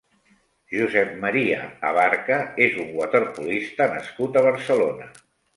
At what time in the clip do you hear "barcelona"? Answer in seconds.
4.53-5.13